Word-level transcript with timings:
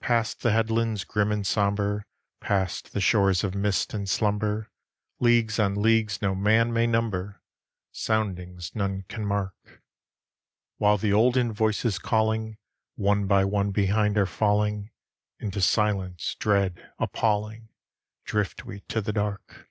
Past 0.00 0.40
the 0.42 0.50
headlands 0.50 1.04
grim 1.04 1.30
and 1.30 1.46
sombre, 1.46 2.04
Past 2.40 2.92
the 2.92 3.00
shores 3.00 3.44
of 3.44 3.54
mist 3.54 3.94
and 3.94 4.08
slumber, 4.10 4.72
Leagues 5.20 5.60
on 5.60 5.76
leagues 5.80 6.20
no 6.20 6.34
man 6.34 6.72
may 6.72 6.84
number, 6.84 7.40
Soundings 7.92 8.74
none 8.74 9.02
can 9.02 9.24
mark; 9.24 9.80
While 10.78 10.98
the 10.98 11.12
olden 11.12 11.52
voices 11.52 12.00
calling, 12.00 12.58
One 12.96 13.28
by 13.28 13.44
one 13.44 13.70
behind 13.70 14.18
are 14.18 14.26
falling; 14.26 14.90
Into 15.38 15.60
silence 15.60 16.34
dread, 16.40 16.90
appalling, 16.98 17.68
Drift 18.24 18.64
we 18.64 18.80
to 18.88 19.00
the 19.00 19.12
dark. 19.12 19.68